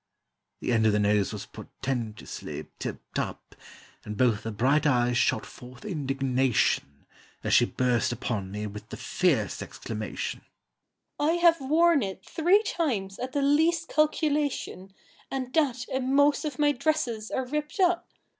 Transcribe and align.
The 0.61 0.71
end 0.71 0.87
of 0.87 0.93
the 0.93 0.99
nose 0.99 1.31
was 1.31 1.45
portentously 1.45 2.65
tipped 2.79 3.19
up, 3.19 3.53
And 4.03 4.17
both 4.17 4.41
the 4.41 4.51
bright 4.51 4.87
eyes 4.87 5.15
shot 5.15 5.45
forth 5.45 5.85
indignation, 5.85 7.05
As 7.43 7.53
she 7.53 7.65
burst 7.65 8.11
upon 8.11 8.49
me 8.49 8.65
with 8.65 8.89
the 8.89 8.97
fierce 8.97 9.61
exclamation, 9.61 10.41
"I 11.19 11.33
have 11.33 11.61
worn 11.61 12.01
it 12.01 12.25
three 12.25 12.63
times 12.63 13.19
at 13.19 13.33
the 13.33 13.43
least 13.43 13.89
calculation, 13.89 14.91
And 15.29 15.53
that 15.53 15.87
and 15.87 16.15
most 16.15 16.45
of 16.45 16.57
my 16.57 16.71
dresses 16.71 17.29
are 17.29 17.45
ripped 17.45 17.79
up!" 17.79 18.09